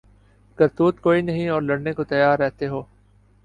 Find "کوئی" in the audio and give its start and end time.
0.99-1.21